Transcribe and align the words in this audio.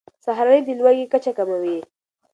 سهارنۍ 0.23 0.61
د 0.65 0.69
لوږې 0.79 1.05
کچه 1.13 1.31
کموي. 1.37 1.77